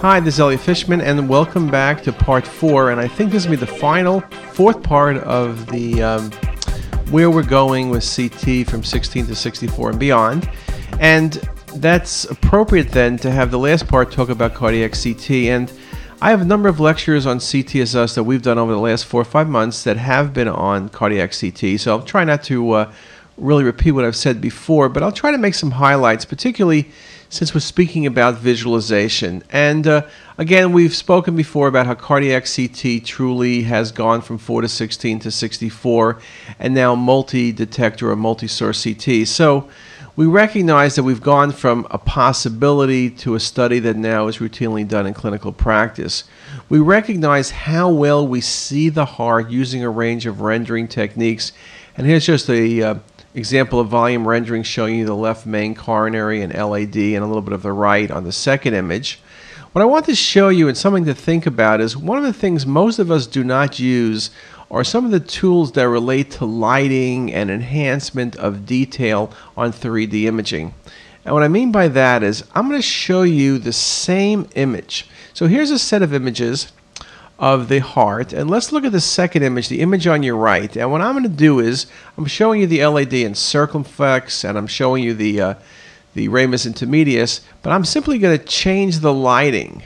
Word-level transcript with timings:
Hi, 0.00 0.20
this 0.20 0.34
is 0.34 0.40
Elliot 0.40 0.60
Fishman, 0.60 1.00
and 1.00 1.28
welcome 1.28 1.68
back 1.68 2.04
to 2.04 2.12
part 2.12 2.46
four. 2.46 2.92
And 2.92 3.00
I 3.00 3.08
think 3.08 3.32
this 3.32 3.46
will 3.46 3.50
be 3.50 3.56
the 3.56 3.66
final, 3.66 4.20
fourth 4.52 4.80
part 4.80 5.16
of 5.16 5.66
the 5.72 6.00
um, 6.00 6.30
where 7.10 7.32
we're 7.32 7.42
going 7.42 7.90
with 7.90 8.04
CT 8.04 8.68
from 8.68 8.84
16 8.84 9.26
to 9.26 9.34
64 9.34 9.90
and 9.90 9.98
beyond. 9.98 10.48
And 11.00 11.32
that's 11.74 12.26
appropriate 12.26 12.92
then 12.92 13.16
to 13.16 13.30
have 13.32 13.50
the 13.50 13.58
last 13.58 13.88
part 13.88 14.12
talk 14.12 14.28
about 14.28 14.54
cardiac 14.54 14.92
CT. 14.92 15.30
And 15.30 15.72
I 16.22 16.30
have 16.30 16.42
a 16.42 16.44
number 16.44 16.68
of 16.68 16.78
lectures 16.78 17.26
on 17.26 17.38
CTisus 17.38 18.14
that 18.14 18.22
we've 18.22 18.40
done 18.40 18.56
over 18.56 18.70
the 18.70 18.78
last 18.78 19.04
four 19.04 19.20
or 19.20 19.24
five 19.24 19.48
months 19.48 19.82
that 19.82 19.96
have 19.96 20.32
been 20.32 20.46
on 20.46 20.90
cardiac 20.90 21.32
CT. 21.32 21.80
So 21.80 21.90
I'll 21.90 22.04
try 22.04 22.22
not 22.22 22.44
to 22.44 22.70
uh, 22.70 22.92
really 23.36 23.64
repeat 23.64 23.90
what 23.90 24.04
I've 24.04 24.14
said 24.14 24.40
before, 24.40 24.88
but 24.88 25.02
I'll 25.02 25.10
try 25.10 25.32
to 25.32 25.38
make 25.38 25.54
some 25.54 25.72
highlights, 25.72 26.24
particularly 26.24 26.88
since 27.30 27.52
we're 27.52 27.60
speaking 27.60 28.06
about 28.06 28.36
visualization. 28.36 29.42
And 29.50 29.86
uh, 29.86 30.06
again, 30.38 30.72
we've 30.72 30.94
spoken 30.94 31.36
before 31.36 31.68
about 31.68 31.86
how 31.86 31.94
cardiac 31.94 32.46
CT 32.46 33.04
truly 33.04 33.62
has 33.62 33.92
gone 33.92 34.22
from 34.22 34.38
4 34.38 34.62
to 34.62 34.68
16 34.68 35.20
to 35.20 35.30
64 35.30 36.20
and 36.58 36.74
now 36.74 36.94
multi 36.94 37.52
detector 37.52 38.10
or 38.10 38.16
multi 38.16 38.46
source 38.46 38.82
CT. 38.82 39.28
So 39.28 39.68
we 40.16 40.26
recognize 40.26 40.96
that 40.96 41.04
we've 41.04 41.22
gone 41.22 41.52
from 41.52 41.86
a 41.90 41.98
possibility 41.98 43.08
to 43.08 43.34
a 43.36 43.40
study 43.40 43.78
that 43.78 43.96
now 43.96 44.26
is 44.26 44.38
routinely 44.38 44.88
done 44.88 45.06
in 45.06 45.14
clinical 45.14 45.52
practice. 45.52 46.24
We 46.68 46.80
recognize 46.80 47.50
how 47.50 47.90
well 47.90 48.26
we 48.26 48.40
see 48.40 48.88
the 48.88 49.04
heart 49.04 49.50
using 49.50 49.84
a 49.84 49.90
range 49.90 50.26
of 50.26 50.40
rendering 50.40 50.88
techniques. 50.88 51.52
And 51.96 52.06
here's 52.06 52.26
just 52.26 52.48
a 52.50 52.82
uh, 52.82 52.94
example 53.38 53.80
of 53.80 53.88
volume 53.88 54.26
rendering 54.26 54.62
showing 54.62 54.96
you 54.96 55.06
the 55.06 55.14
left 55.14 55.46
main 55.46 55.74
coronary 55.74 56.42
and 56.42 56.52
LAD 56.52 56.96
and 56.96 57.24
a 57.24 57.26
little 57.26 57.40
bit 57.40 57.54
of 57.54 57.62
the 57.62 57.72
right 57.72 58.10
on 58.10 58.24
the 58.24 58.32
second 58.32 58.74
image. 58.74 59.20
What 59.72 59.82
I 59.82 59.86
want 59.86 60.06
to 60.06 60.14
show 60.14 60.48
you 60.48 60.66
and 60.68 60.76
something 60.76 61.04
to 61.04 61.14
think 61.14 61.46
about 61.46 61.80
is 61.80 61.96
one 61.96 62.18
of 62.18 62.24
the 62.24 62.32
things 62.32 62.66
most 62.66 62.98
of 62.98 63.10
us 63.10 63.26
do 63.26 63.44
not 63.44 63.78
use 63.78 64.30
are 64.70 64.84
some 64.84 65.04
of 65.04 65.10
the 65.10 65.20
tools 65.20 65.72
that 65.72 65.88
relate 65.88 66.30
to 66.32 66.44
lighting 66.44 67.32
and 67.32 67.50
enhancement 67.50 68.36
of 68.36 68.66
detail 68.66 69.32
on 69.56 69.72
3D 69.72 70.24
imaging. 70.24 70.74
And 71.24 71.32
what 71.32 71.42
I 71.42 71.48
mean 71.48 71.70
by 71.70 71.88
that 71.88 72.22
is 72.22 72.44
I'm 72.54 72.68
going 72.68 72.80
to 72.80 72.86
show 72.86 73.22
you 73.22 73.58
the 73.58 73.72
same 73.72 74.48
image. 74.56 75.08
So 75.32 75.46
here's 75.46 75.70
a 75.70 75.78
set 75.78 76.02
of 76.02 76.12
images 76.12 76.72
of 77.38 77.68
the 77.68 77.78
heart. 77.78 78.32
And 78.32 78.50
let's 78.50 78.72
look 78.72 78.84
at 78.84 78.92
the 78.92 79.00
second 79.00 79.42
image, 79.42 79.68
the 79.68 79.80
image 79.80 80.06
on 80.06 80.22
your 80.22 80.36
right. 80.36 80.76
And 80.76 80.90
what 80.90 81.00
I'm 81.00 81.12
going 81.12 81.22
to 81.22 81.28
do 81.28 81.60
is 81.60 81.86
I'm 82.16 82.26
showing 82.26 82.60
you 82.60 82.66
the 82.66 82.84
LAD 82.84 83.12
in 83.12 83.34
circumflex, 83.34 84.44
and 84.44 84.58
I'm 84.58 84.66
showing 84.66 85.04
you 85.04 85.14
the 85.14 85.40
uh, 85.40 85.54
the 86.14 86.28
ramus 86.28 86.66
intermedius, 86.66 87.40
but 87.62 87.70
I'm 87.70 87.84
simply 87.84 88.18
going 88.18 88.36
to 88.36 88.44
change 88.44 88.98
the 88.98 89.14
lighting. 89.14 89.82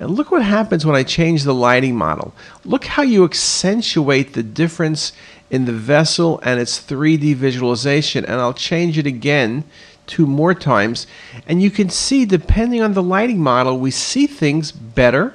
And 0.00 0.10
look 0.12 0.30
what 0.30 0.42
happens 0.42 0.86
when 0.86 0.94
I 0.94 1.02
change 1.02 1.42
the 1.42 1.54
lighting 1.54 1.96
model. 1.96 2.32
Look 2.64 2.84
how 2.84 3.02
you 3.02 3.24
accentuate 3.24 4.32
the 4.32 4.42
difference 4.42 5.12
in 5.50 5.64
the 5.64 5.72
vessel 5.72 6.40
and 6.42 6.60
its 6.60 6.80
3D 6.80 7.34
visualization. 7.34 8.24
And 8.24 8.40
I'll 8.40 8.54
change 8.54 8.96
it 8.96 9.06
again 9.06 9.64
two 10.06 10.26
more 10.26 10.54
times. 10.54 11.06
And 11.46 11.60
you 11.60 11.70
can 11.70 11.90
see, 11.90 12.24
depending 12.24 12.80
on 12.80 12.94
the 12.94 13.02
lighting 13.02 13.40
model, 13.40 13.78
we 13.78 13.90
see 13.90 14.26
things 14.26 14.70
better 14.70 15.34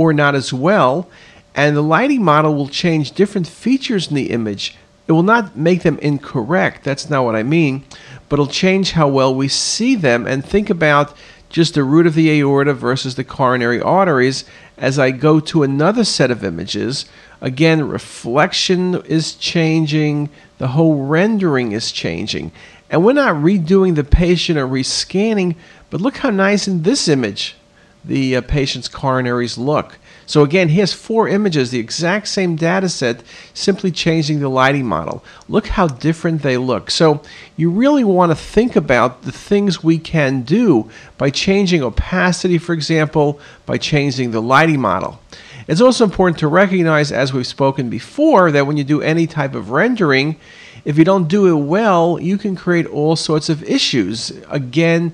or 0.00 0.14
not 0.14 0.34
as 0.34 0.50
well. 0.50 1.06
And 1.54 1.76
the 1.76 1.82
lighting 1.82 2.24
model 2.24 2.54
will 2.54 2.70
change 2.70 3.12
different 3.12 3.46
features 3.46 4.08
in 4.08 4.14
the 4.14 4.30
image. 4.30 4.74
It 5.06 5.12
will 5.12 5.22
not 5.22 5.58
make 5.58 5.82
them 5.82 5.98
incorrect. 5.98 6.84
That's 6.84 7.10
not 7.10 7.22
what 7.26 7.36
I 7.36 7.42
mean. 7.42 7.84
But 8.26 8.36
it'll 8.36 8.46
change 8.46 8.92
how 8.92 9.08
well 9.08 9.34
we 9.34 9.46
see 9.46 9.94
them. 9.96 10.26
And 10.26 10.42
think 10.42 10.70
about 10.70 11.14
just 11.50 11.74
the 11.74 11.84
root 11.84 12.06
of 12.06 12.14
the 12.14 12.30
aorta 12.30 12.72
versus 12.72 13.16
the 13.16 13.24
coronary 13.24 13.78
arteries 13.78 14.46
as 14.78 14.98
I 14.98 15.10
go 15.10 15.38
to 15.40 15.64
another 15.64 16.04
set 16.04 16.30
of 16.30 16.44
images. 16.44 17.04
Again, 17.42 17.86
reflection 17.86 19.02
is 19.02 19.34
changing, 19.34 20.30
the 20.56 20.68
whole 20.68 21.04
rendering 21.04 21.72
is 21.72 21.92
changing. 21.92 22.52
And 22.88 23.04
we're 23.04 23.12
not 23.12 23.34
redoing 23.34 23.96
the 23.96 24.04
patient 24.04 24.58
or 24.58 24.66
rescanning, 24.66 25.56
but 25.90 26.00
look 26.00 26.16
how 26.16 26.30
nice 26.30 26.66
in 26.66 26.84
this 26.84 27.06
image 27.06 27.56
the 28.04 28.36
uh, 28.36 28.40
patient's 28.42 28.88
coronaries 28.88 29.58
look. 29.58 29.98
So 30.26 30.44
again, 30.44 30.68
he 30.68 30.78
has 30.78 30.92
four 30.92 31.28
images, 31.28 31.70
the 31.70 31.80
exact 31.80 32.28
same 32.28 32.54
data 32.54 32.88
set, 32.88 33.24
simply 33.52 33.90
changing 33.90 34.38
the 34.38 34.48
lighting 34.48 34.86
model. 34.86 35.24
Look 35.48 35.66
how 35.66 35.88
different 35.88 36.42
they 36.42 36.56
look. 36.56 36.90
So 36.90 37.20
you 37.56 37.68
really 37.68 38.04
want 38.04 38.30
to 38.30 38.36
think 38.36 38.76
about 38.76 39.22
the 39.22 39.32
things 39.32 39.82
we 39.82 39.98
can 39.98 40.42
do 40.42 40.88
by 41.18 41.30
changing 41.30 41.82
opacity, 41.82 42.58
for 42.58 42.74
example, 42.74 43.40
by 43.66 43.76
changing 43.76 44.30
the 44.30 44.40
lighting 44.40 44.80
model. 44.80 45.20
It's 45.66 45.80
also 45.80 46.04
important 46.04 46.38
to 46.38 46.48
recognize, 46.48 47.12
as 47.12 47.32
we've 47.32 47.46
spoken 47.46 47.90
before, 47.90 48.50
that 48.52 48.66
when 48.66 48.76
you 48.76 48.84
do 48.84 49.02
any 49.02 49.26
type 49.26 49.54
of 49.54 49.70
rendering, 49.70 50.36
if 50.84 50.96
you 50.96 51.04
don't 51.04 51.28
do 51.28 51.46
it 51.46 51.60
well, 51.64 52.18
you 52.20 52.38
can 52.38 52.56
create 52.56 52.86
all 52.86 53.16
sorts 53.16 53.48
of 53.48 53.62
issues. 53.64 54.32
Again, 54.48 55.12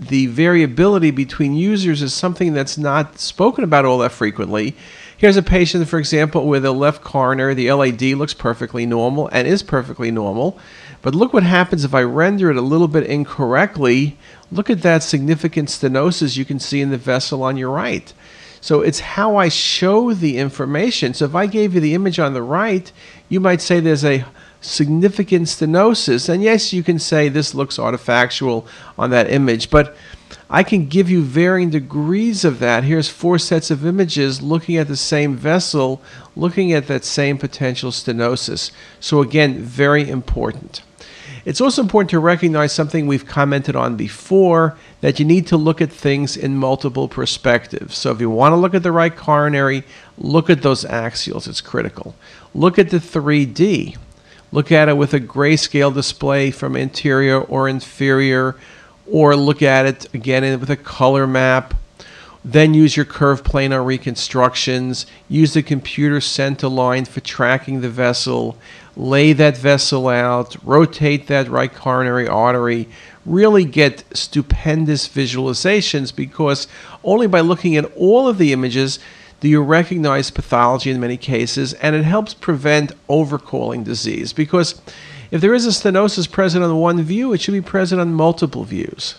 the 0.00 0.26
variability 0.26 1.10
between 1.10 1.54
users 1.54 2.00
is 2.00 2.14
something 2.14 2.54
that's 2.54 2.78
not 2.78 3.18
spoken 3.18 3.64
about 3.64 3.84
all 3.84 3.98
that 3.98 4.12
frequently. 4.12 4.74
Here's 5.16 5.36
a 5.36 5.42
patient, 5.42 5.86
for 5.86 5.98
example, 5.98 6.46
with 6.48 6.64
a 6.64 6.72
left 6.72 7.04
coronary. 7.04 7.52
The 7.52 7.70
LAD 7.70 8.02
looks 8.14 8.32
perfectly 8.32 8.86
normal 8.86 9.28
and 9.28 9.46
is 9.46 9.62
perfectly 9.62 10.10
normal. 10.10 10.58
But 11.02 11.14
look 11.14 11.34
what 11.34 11.42
happens 11.42 11.84
if 11.84 11.94
I 11.94 12.02
render 12.02 12.50
it 12.50 12.56
a 12.56 12.62
little 12.62 12.88
bit 12.88 13.06
incorrectly. 13.06 14.16
Look 14.50 14.70
at 14.70 14.80
that 14.82 15.02
significant 15.02 15.68
stenosis 15.68 16.38
you 16.38 16.46
can 16.46 16.58
see 16.58 16.80
in 16.80 16.90
the 16.90 16.96
vessel 16.96 17.42
on 17.42 17.58
your 17.58 17.70
right. 17.70 18.10
So 18.62 18.80
it's 18.80 19.00
how 19.00 19.36
I 19.36 19.48
show 19.48 20.14
the 20.14 20.38
information. 20.38 21.12
So 21.12 21.26
if 21.26 21.34
I 21.34 21.46
gave 21.46 21.74
you 21.74 21.80
the 21.80 21.94
image 21.94 22.18
on 22.18 22.32
the 22.32 22.42
right, 22.42 22.90
you 23.28 23.40
might 23.40 23.60
say 23.60 23.80
there's 23.80 24.04
a 24.04 24.24
significant 24.60 25.46
stenosis. 25.46 26.28
And 26.28 26.42
yes, 26.42 26.72
you 26.72 26.82
can 26.82 26.98
say 26.98 27.28
this 27.28 27.54
looks 27.54 27.78
artifactual 27.78 28.66
on 28.98 29.10
that 29.10 29.30
image, 29.30 29.70
but 29.70 29.96
I 30.52 30.64
can 30.64 30.86
give 30.86 31.08
you 31.08 31.22
varying 31.22 31.70
degrees 31.70 32.44
of 32.44 32.58
that. 32.58 32.82
Here's 32.82 33.08
four 33.08 33.38
sets 33.38 33.70
of 33.70 33.86
images 33.86 34.42
looking 34.42 34.76
at 34.76 34.88
the 34.88 34.96
same 34.96 35.36
vessel, 35.36 36.02
looking 36.34 36.72
at 36.72 36.88
that 36.88 37.04
same 37.04 37.38
potential 37.38 37.92
stenosis. 37.92 38.72
So, 38.98 39.22
again, 39.22 39.62
very 39.62 40.08
important. 40.10 40.82
It's 41.44 41.60
also 41.60 41.82
important 41.82 42.10
to 42.10 42.18
recognize 42.18 42.72
something 42.72 43.06
we've 43.06 43.26
commented 43.26 43.76
on 43.76 43.96
before 43.96 44.76
that 45.00 45.18
you 45.18 45.24
need 45.24 45.46
to 45.46 45.56
look 45.56 45.80
at 45.80 45.90
things 45.90 46.36
in 46.36 46.56
multiple 46.56 47.08
perspectives. 47.08 47.96
So, 47.96 48.10
if 48.10 48.20
you 48.20 48.28
want 48.28 48.52
to 48.52 48.56
look 48.56 48.74
at 48.74 48.82
the 48.82 48.92
right 48.92 49.14
coronary, 49.14 49.84
look 50.18 50.50
at 50.50 50.62
those 50.62 50.84
axials, 50.84 51.46
it's 51.46 51.60
critical. 51.60 52.16
Look 52.54 52.76
at 52.76 52.90
the 52.90 52.98
3D. 52.98 53.96
Look 54.52 54.72
at 54.72 54.88
it 54.88 54.96
with 54.96 55.14
a 55.14 55.20
grayscale 55.20 55.94
display 55.94 56.50
from 56.50 56.76
anterior 56.76 57.40
or 57.40 57.68
inferior, 57.68 58.56
or 59.10 59.36
look 59.36 59.62
at 59.62 59.86
it 59.86 60.12
again 60.14 60.58
with 60.58 60.70
a 60.70 60.76
color 60.76 61.26
map. 61.26 61.74
Then 62.44 62.72
use 62.72 62.96
your 62.96 63.04
curve 63.04 63.42
planar 63.42 63.84
reconstructions. 63.84 65.06
Use 65.28 65.52
the 65.52 65.62
computer 65.62 66.20
center 66.20 66.68
line 66.68 67.04
for 67.04 67.20
tracking 67.20 67.80
the 67.80 67.90
vessel. 67.90 68.56
Lay 68.96 69.32
that 69.34 69.56
vessel 69.56 70.08
out. 70.08 70.56
Rotate 70.64 71.26
that 71.26 71.48
right 71.48 71.72
coronary 71.72 72.26
artery. 72.26 72.88
Really 73.26 73.64
get 73.64 74.04
stupendous 74.14 75.06
visualizations 75.06 76.14
because 76.14 76.66
only 77.04 77.26
by 77.26 77.40
looking 77.40 77.76
at 77.76 77.92
all 77.94 78.26
of 78.26 78.38
the 78.38 78.52
images 78.52 78.98
do 79.40 79.48
you 79.48 79.62
recognize 79.62 80.30
pathology 80.30 80.90
in 80.90 81.00
many 81.00 81.16
cases, 81.16 81.72
and 81.74 81.96
it 81.96 82.04
helps 82.04 82.34
prevent 82.34 82.92
overcalling 83.08 83.84
disease 83.84 84.32
because 84.32 84.80
if 85.30 85.40
there 85.40 85.54
is 85.54 85.66
a 85.66 85.70
stenosis 85.70 86.30
present 86.30 86.64
on 86.64 86.76
one 86.76 87.02
view, 87.02 87.32
it 87.32 87.40
should 87.40 87.52
be 87.52 87.60
present 87.60 88.00
on 88.00 88.12
multiple 88.12 88.64
views. 88.64 89.14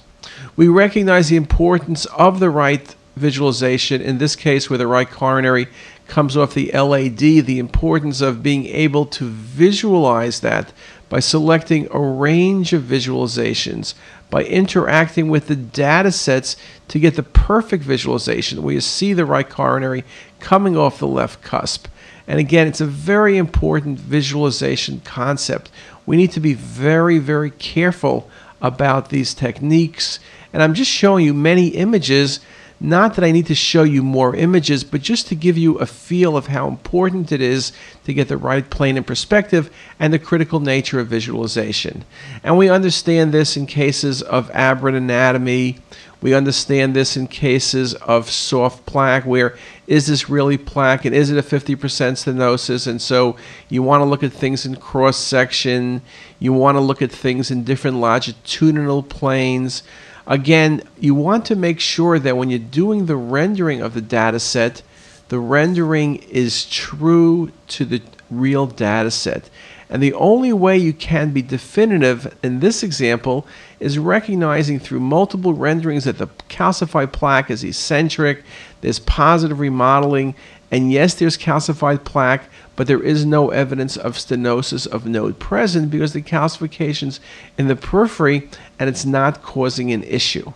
We 0.56 0.68
recognize 0.68 1.30
the 1.30 1.38
importance 1.38 2.06
of 2.06 2.40
the 2.40 2.50
right 2.50 2.96
visualization, 3.16 4.02
in 4.02 4.18
this 4.18 4.36
case, 4.36 4.70
where 4.70 4.78
the 4.78 4.88
right 4.88 5.10
coronary 5.10 5.68
comes 6.08 6.36
off 6.36 6.54
the 6.54 6.72
LAD, 6.74 7.18
the 7.18 7.60
importance 7.60 8.22
of 8.22 8.44
being 8.44 8.66
able 8.66 9.06
to 9.06 9.30
visualize 9.30 10.42
that 10.42 10.74
by 11.08 11.20
selecting 11.20 11.88
a 11.92 12.00
range 12.00 12.74
of 12.74 12.84
visualizations, 12.84 13.94
by 14.32 14.44
interacting 14.46 15.30
with 15.30 15.48
the 15.48 15.56
data 15.56 16.12
sets 16.12 16.56
to 16.88 16.98
get 16.98 17.16
the 17.16 17.22
perfect 17.22 17.84
visualization 17.84 18.64
where 18.64 18.74
you 18.74 18.82
see 18.82 19.14
the 19.14 19.26
right 19.26 19.48
coronary 19.48 20.04
coming 20.40 20.76
off 20.76 20.98
the 20.98 21.08
left 21.08 21.44
cusp. 21.44 21.88
And 22.28 22.40
again, 22.40 22.66
it's 22.66 22.82
a 22.82 22.86
very 22.86 23.38
important 23.38 24.00
visualization 24.00 25.02
concept. 25.02 25.70
We 26.06 26.18
need 26.18 26.32
to 26.32 26.40
be 26.40 26.54
very, 26.54 27.20
very 27.20 27.52
careful 27.52 28.30
about 28.62 29.10
these 29.10 29.34
techniques. 29.34 30.20
And 30.54 30.64
I'm 30.64 30.74
just 30.74 30.90
showing 30.90 31.26
you 31.26 31.34
many 31.34 31.68
images 31.70 32.40
Not 32.84 33.14
that 33.14 33.24
I 33.24 33.32
need 33.32 33.46
to 33.46 33.54
show 33.54 33.84
you 33.84 34.02
more 34.02 34.36
images, 34.36 34.84
but 34.84 35.02
just 35.02 35.28
to 35.28 35.36
give 35.36 35.56
you 35.56 35.78
a 35.78 35.86
feel 35.86 36.36
of 36.36 36.48
how 36.48 36.68
important 36.68 37.32
it 37.32 37.40
is 37.40 37.74
to 38.06 38.14
get 38.14 38.28
the 38.28 38.38
right 38.38 38.68
plane 38.68 38.98
and 38.98 39.06
perspective 39.06 39.70
and 40.00 40.12
the 40.12 40.18
critical 40.18 40.60
nature 40.60 41.00
of 41.00 41.06
visualization. 41.06 42.04
And 42.44 42.58
we 42.58 42.70
understand 42.70 43.34
this 43.34 43.56
in 43.56 43.68
cases 43.68 44.24
of 44.24 44.50
aberrant 44.50 44.98
anatomy. 44.98 45.78
We 46.22 46.34
understand 46.34 46.96
this 46.96 47.16
in 47.16 47.28
cases 47.28 47.94
of 47.94 48.32
soft 48.32 48.88
plaque, 48.88 49.28
where 49.28 49.56
is 49.86 50.08
this 50.08 50.28
really 50.28 50.58
plaque 50.58 51.06
and 51.06 51.14
is 51.14 51.30
it 51.30 51.38
a 51.38 51.44
50% 51.44 51.76
stenosis? 51.78 52.88
And 52.88 53.00
so 53.00 53.36
you 53.70 53.84
want 53.84 54.02
to 54.02 54.06
look 54.06 54.24
at 54.24 54.34
things 54.34 54.66
in 54.66 54.76
cross 54.78 55.18
section, 55.18 56.02
you 56.40 56.52
want 56.52 56.78
to 56.78 56.82
look 56.82 57.04
at 57.04 57.12
things 57.12 57.52
in 57.52 57.64
different 57.64 57.98
longitudinal 57.98 59.04
planes. 59.04 59.84
Again, 60.28 60.84
you 61.00 61.16
want 61.16 61.46
to 61.46 61.56
make 61.56 61.80
sure 61.80 62.20
that 62.20 62.38
when 62.38 62.50
you're 62.50 62.60
doing 62.60 63.06
the 63.06 63.16
rendering 63.16 63.82
of 63.82 63.94
the 63.94 64.02
data 64.02 64.40
set, 64.40 64.82
the 65.30 65.40
rendering 65.40 66.18
is 66.18 66.66
true 66.66 67.52
to 67.70 67.86
the 67.86 68.02
real 68.30 68.68
data 68.68 69.12
set. 69.12 69.50
And 69.90 70.02
the 70.02 70.14
only 70.14 70.54
way 70.54 70.78
you 70.78 70.94
can 70.94 71.32
be 71.32 71.42
definitive 71.42 72.34
in 72.42 72.62
this 72.62 72.82
example 72.82 73.46
is 73.80 74.00
recognizing 74.00 74.80
through 74.80 75.02
multiple 75.02 75.54
renderings 75.54 76.06
that 76.06 76.18
the 76.18 76.28
calcified 76.48 77.12
plaque 77.12 77.52
is 77.52 77.64
eccentric, 77.64 78.44
there's 78.80 79.00
positive 79.00 79.60
remodeling, 79.60 80.34
and 80.72 80.92
yes, 80.92 81.14
there's 81.14 81.38
calcified 81.38 82.06
plaque, 82.06 82.50
but 82.78 82.88
there 82.88 83.04
is 83.04 83.26
no 83.26 83.50
evidence 83.50 83.98
of 83.98 84.16
stenosis 84.16 84.88
of 84.88 85.06
node 85.06 85.38
present 85.38 85.92
because 85.92 86.14
the 86.14 86.22
calcification's 86.22 87.20
in 87.58 87.68
the 87.68 87.76
periphery 87.76 88.50
and 88.80 88.90
it's 88.90 89.06
not 89.06 89.44
causing 89.44 89.92
an 89.92 90.04
issue. 90.04 90.54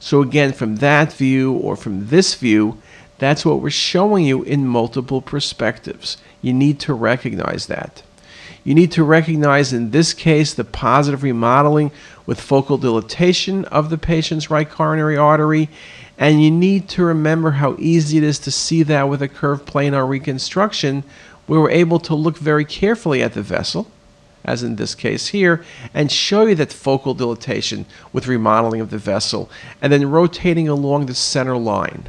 So 0.00 0.22
again, 0.22 0.52
from 0.52 0.76
that 0.76 1.12
view 1.12 1.52
or 1.52 1.76
from 1.76 2.08
this 2.08 2.34
view, 2.34 2.80
that's 3.18 3.44
what 3.44 3.60
we're 3.60 3.70
showing 3.70 4.24
you 4.24 4.42
in 4.42 4.66
multiple 4.66 5.20
perspectives. 5.20 6.16
You 6.40 6.52
need 6.52 6.80
to 6.80 6.94
recognize 6.94 7.66
that. 7.66 8.02
You 8.64 8.74
need 8.74 8.90
to 8.92 9.04
recognize 9.04 9.72
in 9.72 9.90
this 9.90 10.12
case 10.12 10.52
the 10.54 10.64
positive 10.64 11.22
remodeling 11.22 11.92
with 12.26 12.40
focal 12.40 12.78
dilatation 12.78 13.64
of 13.66 13.90
the 13.90 13.98
patient's 13.98 14.50
right 14.50 14.68
coronary 14.68 15.16
artery. 15.16 15.68
And 16.18 16.42
you 16.42 16.50
need 16.50 16.88
to 16.90 17.04
remember 17.04 17.52
how 17.52 17.76
easy 17.78 18.16
it 18.16 18.24
is 18.24 18.38
to 18.40 18.50
see 18.50 18.82
that 18.84 19.08
with 19.08 19.20
a 19.20 19.28
curved 19.28 19.66
planar 19.66 20.08
reconstruction. 20.08 21.04
We 21.46 21.58
were 21.58 21.70
able 21.70 22.00
to 22.00 22.14
look 22.14 22.38
very 22.38 22.64
carefully 22.64 23.22
at 23.22 23.34
the 23.34 23.42
vessel, 23.42 23.90
as 24.44 24.62
in 24.62 24.76
this 24.76 24.94
case 24.94 25.28
here, 25.28 25.64
and 25.92 26.10
show 26.10 26.46
you 26.46 26.54
that 26.54 26.72
focal 26.72 27.14
dilatation 27.14 27.84
with 28.12 28.26
remodeling 28.26 28.80
of 28.80 28.90
the 28.90 28.98
vessel, 28.98 29.50
and 29.82 29.92
then 29.92 30.10
rotating 30.10 30.68
along 30.68 31.06
the 31.06 31.14
center 31.14 31.56
line. 31.56 32.08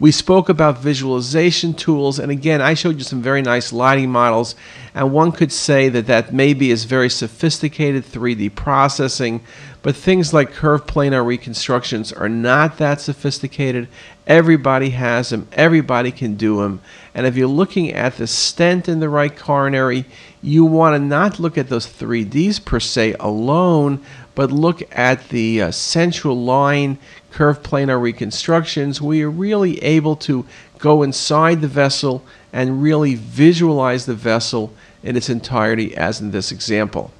We 0.00 0.10
spoke 0.10 0.48
about 0.48 0.78
visualization 0.78 1.74
tools, 1.74 2.18
and 2.18 2.32
again, 2.32 2.60
I 2.60 2.74
showed 2.74 2.98
you 2.98 3.04
some 3.04 3.22
very 3.22 3.42
nice 3.42 3.72
lighting 3.72 4.10
models, 4.10 4.56
and 4.94 5.12
one 5.12 5.32
could 5.32 5.52
say 5.52 5.88
that 5.88 6.06
that 6.06 6.34
maybe 6.34 6.70
is 6.70 6.84
very 6.84 7.08
sophisticated 7.08 8.04
3D 8.04 8.54
processing, 8.54 9.40
but 9.82 9.96
things 9.96 10.34
like 10.34 10.52
curved 10.52 10.86
planar 10.86 11.24
reconstructions 11.24 12.12
are 12.12 12.28
not 12.28 12.78
that 12.78 13.00
sophisticated. 13.00 13.88
Everybody 14.26 14.90
has 14.90 15.30
them, 15.30 15.48
everybody 15.52 16.12
can 16.12 16.34
do 16.36 16.58
them, 16.58 16.80
and 17.14 17.26
if 17.26 17.36
you're 17.36 17.48
looking 17.48 17.92
at 17.92 18.16
the 18.16 18.26
stent 18.26 18.88
in 18.88 19.00
the 19.00 19.08
right 19.08 19.34
coronary, 19.34 20.04
you 20.42 20.64
want 20.64 20.94
to 20.94 20.98
not 20.98 21.40
look 21.40 21.56
at 21.56 21.68
those 21.68 21.86
3Ds 21.86 22.64
per 22.64 22.80
se 22.80 23.14
alone, 23.18 24.00
but 24.34 24.50
look 24.50 24.82
at 24.92 25.28
the 25.28 25.62
uh, 25.62 25.70
central 25.70 26.36
line 26.36 26.98
curved 27.32 27.62
planar 27.62 28.00
reconstructions, 28.00 29.00
we 29.00 29.22
are 29.22 29.30
really 29.30 29.82
able 29.82 30.14
to 30.16 30.46
go 30.78 31.02
inside 31.02 31.60
the 31.60 31.68
vessel 31.68 32.24
and 32.52 32.82
really 32.82 33.14
visualize 33.14 34.06
the 34.06 34.14
vessel 34.14 34.72
in 35.02 35.16
its 35.16 35.28
entirety, 35.30 35.96
as 35.96 36.20
in 36.20 36.30
this 36.30 36.52
example. 36.52 37.10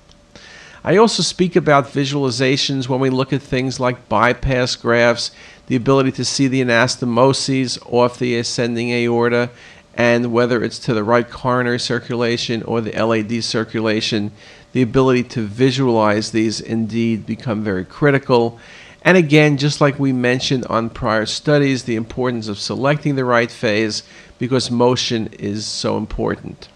I 0.84 0.96
also 0.96 1.22
speak 1.22 1.54
about 1.54 1.86
visualizations 1.86 2.88
when 2.88 2.98
we 2.98 3.08
look 3.08 3.32
at 3.32 3.40
things 3.40 3.78
like 3.78 4.08
bypass 4.08 4.74
grafts, 4.74 5.30
the 5.68 5.76
ability 5.76 6.12
to 6.12 6.24
see 6.24 6.48
the 6.48 6.60
anastomoses 6.60 7.78
off 7.86 8.18
the 8.18 8.36
ascending 8.36 8.90
aorta, 8.90 9.50
and 9.94 10.32
whether 10.32 10.62
it's 10.64 10.78
to 10.80 10.94
the 10.94 11.04
right 11.04 11.28
coronary 11.28 11.78
circulation 11.78 12.62
or 12.64 12.80
the 12.80 12.92
LAD 12.92 13.44
circulation, 13.44 14.32
the 14.72 14.82
ability 14.82 15.22
to 15.22 15.42
visualize 15.42 16.32
these 16.32 16.60
indeed 16.60 17.26
become 17.26 17.62
very 17.62 17.84
critical. 17.84 18.58
And 19.04 19.16
again, 19.16 19.56
just 19.56 19.80
like 19.80 19.98
we 19.98 20.12
mentioned 20.12 20.64
on 20.66 20.90
prior 20.90 21.26
studies, 21.26 21.84
the 21.84 21.96
importance 21.96 22.48
of 22.48 22.58
selecting 22.58 23.16
the 23.16 23.24
right 23.24 23.50
phase 23.50 24.04
because 24.38 24.70
motion 24.70 25.28
is 25.38 25.66
so 25.66 25.96
important. 25.96 26.68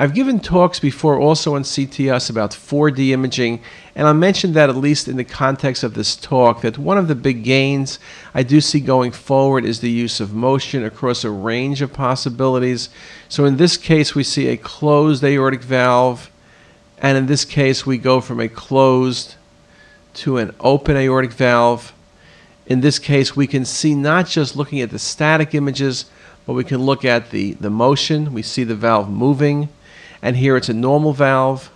I've 0.00 0.14
given 0.14 0.38
talks 0.38 0.78
before 0.78 1.18
also 1.18 1.56
on 1.56 1.64
CTisus 1.64 2.30
about 2.30 2.52
4D 2.52 3.10
imaging, 3.10 3.60
and 3.96 4.06
I 4.06 4.12
mentioned 4.12 4.54
that 4.54 4.68
at 4.68 4.76
least 4.76 5.08
in 5.08 5.16
the 5.16 5.24
context 5.24 5.82
of 5.82 5.94
this 5.94 6.14
talk, 6.14 6.60
that 6.60 6.78
one 6.78 6.98
of 6.98 7.08
the 7.08 7.16
big 7.16 7.42
gains 7.42 7.98
I 8.32 8.44
do 8.44 8.60
see 8.60 8.78
going 8.78 9.10
forward 9.10 9.64
is 9.64 9.80
the 9.80 9.90
use 9.90 10.20
of 10.20 10.32
motion 10.32 10.84
across 10.84 11.24
a 11.24 11.30
range 11.30 11.82
of 11.82 11.92
possibilities. 11.92 12.90
So 13.28 13.44
in 13.44 13.56
this 13.56 13.76
case, 13.76 14.14
we 14.14 14.22
see 14.22 14.46
a 14.46 14.56
closed 14.56 15.24
aortic 15.24 15.62
valve, 15.62 16.30
and 16.98 17.18
in 17.18 17.26
this 17.26 17.44
case, 17.44 17.84
we 17.84 17.98
go 17.98 18.20
from 18.20 18.38
a 18.38 18.48
closed 18.48 19.34
to 20.18 20.38
an 20.38 20.54
open 20.60 20.96
aortic 20.96 21.32
valve. 21.32 21.92
In 22.66 22.80
this 22.80 22.98
case, 22.98 23.34
we 23.36 23.46
can 23.46 23.64
see 23.64 23.94
not 23.94 24.26
just 24.26 24.56
looking 24.56 24.80
at 24.80 24.90
the 24.90 24.98
static 24.98 25.54
images, 25.54 26.06
but 26.46 26.54
we 26.54 26.64
can 26.64 26.82
look 26.82 27.04
at 27.04 27.30
the, 27.30 27.52
the 27.54 27.70
motion. 27.70 28.32
We 28.32 28.42
see 28.42 28.64
the 28.64 28.74
valve 28.74 29.10
moving, 29.10 29.68
and 30.20 30.36
here 30.36 30.56
it's 30.56 30.68
a 30.68 30.74
normal 30.74 31.12
valve. 31.12 31.70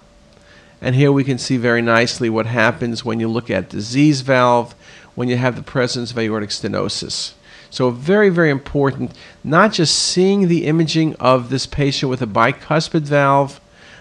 And 0.81 0.97
here 0.97 1.13
we 1.13 1.23
can 1.23 1.39
see 1.39 1.57
very 1.57 1.81
nicely 1.81 2.29
what 2.29 2.47
happens 2.47 3.05
when 3.05 3.21
you 3.21 3.29
look 3.29 3.49
at 3.49 3.69
disease 3.69 4.23
valve, 4.23 4.75
when 5.15 5.29
you 5.29 5.37
have 5.37 5.55
the 5.55 5.63
presence 5.63 6.11
of 6.11 6.19
aortic 6.19 6.51
stenosis. 6.51 7.35
So 7.71 7.91
very, 7.91 8.29
very 8.29 8.51
important, 8.51 9.13
not 9.45 9.73
just 9.73 9.97
seeing 9.97 10.49
the 10.49 10.67
imaging 10.67 11.15
of 11.17 11.49
this 11.49 11.67
patient 11.67 12.11
with 12.11 12.21
a 12.21 12.27
bicuspid 12.27 13.03
valve, 13.03 13.61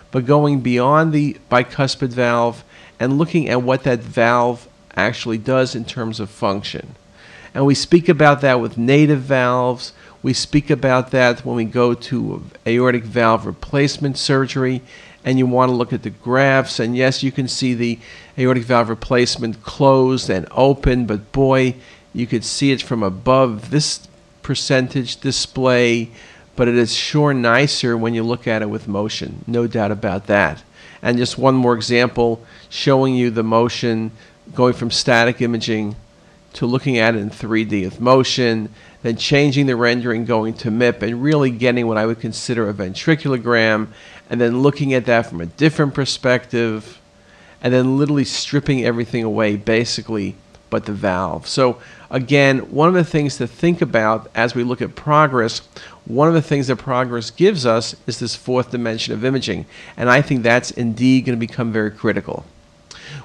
but 0.09 0.25
going 0.25 0.61
beyond 0.61 1.13
the 1.13 1.37
bicuspid 1.49 2.09
valve 2.09 2.65
and 3.01 3.17
looking 3.17 3.49
at 3.49 3.63
what 3.63 3.81
that 3.81 3.97
valve 3.97 4.67
actually 4.95 5.39
does 5.39 5.73
in 5.73 5.83
terms 5.83 6.19
of 6.19 6.29
function. 6.29 6.93
And 7.51 7.65
we 7.65 7.73
speak 7.73 8.07
about 8.07 8.41
that 8.41 8.61
with 8.61 8.77
native 8.77 9.21
valves. 9.21 9.91
We 10.21 10.33
speak 10.33 10.69
about 10.69 11.09
that 11.09 11.43
when 11.43 11.55
we 11.55 11.65
go 11.65 11.95
to 11.95 12.43
aortic 12.67 13.03
valve 13.03 13.47
replacement 13.47 14.19
surgery 14.19 14.83
and 15.25 15.39
you 15.39 15.47
want 15.47 15.69
to 15.69 15.75
look 15.75 15.91
at 15.91 16.03
the 16.03 16.11
graphs. 16.11 16.79
And 16.79 16.95
yes, 16.95 17.23
you 17.23 17.31
can 17.31 17.47
see 17.47 17.73
the 17.73 17.97
aortic 18.37 18.65
valve 18.65 18.89
replacement 18.89 19.63
closed 19.63 20.29
and 20.29 20.47
open, 20.51 21.07
but 21.07 21.31
boy, 21.31 21.73
you 22.13 22.27
could 22.27 22.45
see 22.45 22.71
it 22.71 22.83
from 22.83 23.01
above 23.01 23.71
this 23.71 24.07
percentage 24.43 25.19
display, 25.19 26.11
but 26.55 26.67
it 26.67 26.75
is 26.75 26.93
sure 26.93 27.33
nicer 27.33 27.97
when 27.97 28.13
you 28.13 28.21
look 28.21 28.47
at 28.47 28.61
it 28.61 28.69
with 28.69 28.87
motion. 28.87 29.43
No 29.47 29.65
doubt 29.65 29.89
about 29.89 30.27
that. 30.27 30.61
And 31.01 31.17
just 31.17 31.35
one 31.39 31.55
more 31.55 31.73
example 31.73 32.45
showing 32.71 33.13
you 33.13 33.29
the 33.29 33.43
motion 33.43 34.11
going 34.55 34.73
from 34.73 34.89
static 34.89 35.41
imaging 35.41 35.95
to 36.53 36.65
looking 36.65 36.97
at 36.97 37.15
it 37.15 37.19
in 37.19 37.29
3D 37.29 37.83
with 37.83 38.01
motion, 38.01 38.73
then 39.03 39.15
changing 39.15 39.65
the 39.65 39.75
rendering, 39.75 40.25
going 40.25 40.53
to 40.53 40.69
MIP, 40.69 41.01
and 41.01 41.21
really 41.21 41.51
getting 41.51 41.85
what 41.85 41.97
I 41.97 42.05
would 42.05 42.19
consider 42.19 42.67
a 42.69 42.73
ventriculogram, 42.73 43.89
and 44.29 44.39
then 44.39 44.61
looking 44.61 44.93
at 44.93 45.05
that 45.05 45.27
from 45.27 45.41
a 45.41 45.45
different 45.45 45.93
perspective, 45.93 46.99
and 47.61 47.73
then 47.73 47.97
literally 47.97 48.25
stripping 48.25 48.83
everything 48.83 49.23
away, 49.23 49.55
basically, 49.55 50.35
but 50.69 50.85
the 50.85 50.93
valve. 50.93 51.47
So, 51.47 51.79
again, 52.09 52.59
one 52.71 52.87
of 52.87 52.93
the 52.93 53.03
things 53.03 53.37
to 53.37 53.47
think 53.47 53.81
about 53.81 54.31
as 54.33 54.55
we 54.55 54.63
look 54.63 54.81
at 54.81 54.95
progress, 54.95 55.59
one 56.05 56.27
of 56.27 56.33
the 56.33 56.41
things 56.41 56.67
that 56.67 56.77
progress 56.77 57.31
gives 57.31 57.65
us 57.65 57.95
is 58.07 58.19
this 58.19 58.35
fourth 58.35 58.71
dimension 58.71 59.13
of 59.13 59.23
imaging. 59.23 59.65
And 59.97 60.09
I 60.09 60.21
think 60.21 60.43
that's 60.43 60.71
indeed 60.71 61.25
going 61.25 61.37
to 61.37 61.47
become 61.47 61.71
very 61.71 61.91
critical. 61.91 62.45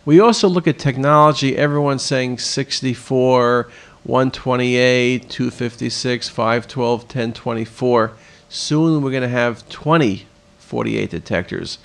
We 0.07 0.21
also 0.21 0.49
look 0.49 0.67
at 0.67 0.79
technology. 0.79 1.57
Everyone's 1.57 2.03
saying 2.03 2.39
64, 2.39 3.69
128, 4.05 5.29
256, 5.29 6.29
512, 6.29 7.01
1024. 7.01 8.13
Soon 8.49 9.03
we're 9.03 9.11
going 9.11 9.23
to 9.23 9.29
have 9.29 9.69
20 9.69 10.27
48 10.67 11.11
detectors. 11.11 11.79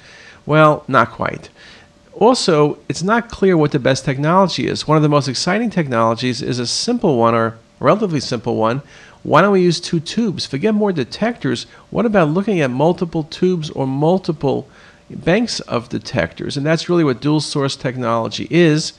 Well, 0.46 0.84
not 0.88 1.12
quite. 1.12 1.50
Also, 2.14 2.80
it's 2.90 3.04
not 3.04 3.30
clear 3.30 3.56
what 3.56 3.72
the 3.72 3.80
best 3.80 4.06
technology 4.06 4.68
is. 4.68 4.88
One 4.88 4.98
of 4.98 5.04
the 5.04 5.10
most 5.10 5.28
exciting 5.28 5.70
technologies 5.70 6.42
is 6.42 6.60
a 6.60 6.68
simple 6.68 7.18
one, 7.18 7.36
or 7.36 7.58
relatively 7.80 8.20
simple 8.20 8.56
one, 8.56 8.82
why 9.24 9.42
don't 9.42 9.54
we 9.54 9.62
use 9.62 9.80
two 9.80 10.00
tubes? 10.00 10.48
Forget 10.48 10.74
more 10.74 10.92
detectors. 10.92 11.66
What 11.92 12.08
about 12.08 12.30
looking 12.30 12.60
at 12.60 12.72
multiple 12.72 13.24
tubes 13.24 13.70
or 13.70 13.86
multiple 13.86 14.68
banks 15.16 15.60
of 15.62 15.90
detectors? 15.90 16.58
And 16.58 16.66
that's 16.66 16.90
really 16.90 17.04
what 17.04 17.22
dual 17.22 17.42
source 17.42 17.76
technology 17.76 18.48
is. 18.50 18.94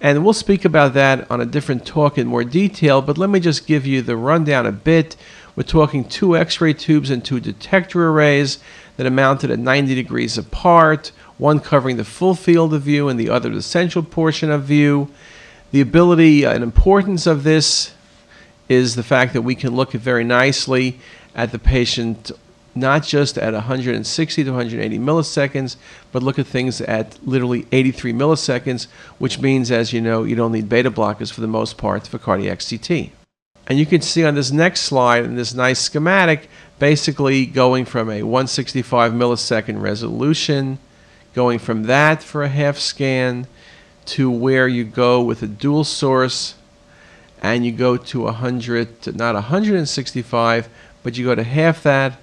And 0.00 0.24
we'll 0.24 0.34
speak 0.34 0.64
about 0.64 0.94
that 0.94 1.30
on 1.30 1.40
a 1.40 1.46
different 1.46 1.86
talk 1.86 2.18
in 2.18 2.26
more 2.26 2.44
detail, 2.44 3.00
but 3.00 3.16
let 3.16 3.30
me 3.30 3.40
just 3.40 3.66
give 3.66 3.86
you 3.86 4.02
the 4.02 4.16
rundown 4.16 4.66
a 4.66 4.72
bit. 4.72 5.16
We're 5.56 5.62
talking 5.62 6.04
two 6.04 6.36
X 6.36 6.60
ray 6.60 6.72
tubes 6.72 7.10
and 7.10 7.24
two 7.24 7.40
detector 7.40 8.08
arrays 8.08 8.58
that 8.96 9.06
are 9.06 9.10
mounted 9.10 9.50
at 9.50 9.58
90 9.58 9.94
degrees 9.94 10.36
apart, 10.36 11.12
one 11.38 11.60
covering 11.60 11.96
the 11.96 12.04
full 12.04 12.34
field 12.34 12.74
of 12.74 12.82
view 12.82 13.08
and 13.08 13.18
the 13.18 13.30
other 13.30 13.50
the 13.50 13.62
central 13.62 14.04
portion 14.04 14.50
of 14.50 14.64
view. 14.64 15.10
The 15.72 15.80
ability 15.80 16.44
and 16.44 16.62
importance 16.62 17.26
of 17.26 17.42
this 17.42 17.94
is 18.68 18.94
the 18.94 19.02
fact 19.02 19.32
that 19.32 19.42
we 19.42 19.54
can 19.54 19.74
look 19.74 19.92
very 19.92 20.24
nicely 20.24 20.98
at 21.34 21.50
the 21.50 21.58
patient 21.58 22.30
not 22.74 23.04
just 23.04 23.38
at 23.38 23.52
160 23.52 24.44
to 24.44 24.50
180 24.50 24.98
milliseconds, 24.98 25.76
but 26.12 26.22
look 26.22 26.38
at 26.38 26.46
things 26.46 26.80
at 26.80 27.18
literally 27.26 27.66
83 27.72 28.12
milliseconds, 28.12 28.86
which 29.18 29.40
means, 29.40 29.70
as 29.70 29.92
you 29.92 30.00
know, 30.00 30.24
you 30.24 30.34
don't 30.34 30.52
need 30.52 30.68
beta 30.68 30.90
blockers 30.90 31.32
for 31.32 31.40
the 31.40 31.46
most 31.46 31.78
part 31.78 32.06
for 32.06 32.18
cardiac 32.18 32.60
CT. 32.68 33.10
And 33.66 33.78
you 33.78 33.86
can 33.86 34.02
see 34.02 34.24
on 34.24 34.34
this 34.34 34.50
next 34.50 34.82
slide 34.82 35.24
in 35.24 35.36
this 35.36 35.54
nice 35.54 35.78
schematic, 35.78 36.48
basically 36.78 37.46
going 37.46 37.84
from 37.84 38.10
a 38.10 38.22
165 38.22 39.12
millisecond 39.12 39.80
resolution, 39.80 40.78
going 41.34 41.58
from 41.58 41.84
that 41.84 42.22
for 42.22 42.42
a 42.42 42.48
half 42.48 42.78
scan 42.78 43.46
to 44.06 44.30
where 44.30 44.68
you 44.68 44.84
go 44.84 45.22
with 45.22 45.42
a 45.42 45.46
dual 45.46 45.84
source 45.84 46.56
and 47.42 47.64
you 47.64 47.72
go 47.72 47.96
to 47.96 48.22
100, 48.22 49.16
not 49.16 49.34
165, 49.34 50.68
but 51.02 51.16
you 51.16 51.24
go 51.24 51.34
to 51.34 51.42
half 51.42 51.82
that, 51.82 52.18